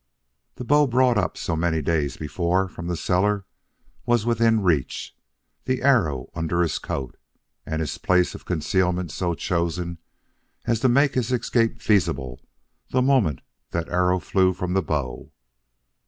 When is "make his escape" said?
10.89-11.79